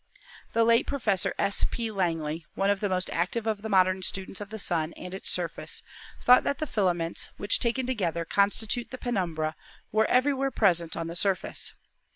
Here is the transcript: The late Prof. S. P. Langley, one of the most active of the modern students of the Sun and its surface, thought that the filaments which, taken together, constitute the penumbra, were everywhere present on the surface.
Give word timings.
The 0.53 0.63
late 0.63 0.87
Prof. 0.87 1.07
S. 1.07 1.63
P. 1.69 1.91
Langley, 1.91 2.47
one 2.55 2.71
of 2.71 2.79
the 2.79 2.89
most 2.89 3.07
active 3.11 3.45
of 3.45 3.61
the 3.61 3.69
modern 3.69 4.01
students 4.01 4.41
of 4.41 4.49
the 4.49 4.57
Sun 4.57 4.93
and 4.93 5.13
its 5.13 5.29
surface, 5.29 5.83
thought 6.23 6.43
that 6.43 6.57
the 6.57 6.65
filaments 6.65 7.29
which, 7.37 7.59
taken 7.59 7.85
together, 7.85 8.25
constitute 8.25 8.89
the 8.89 8.97
penumbra, 8.97 9.55
were 9.91 10.05
everywhere 10.09 10.49
present 10.49 10.97
on 10.97 11.05
the 11.05 11.15
surface. 11.15 11.73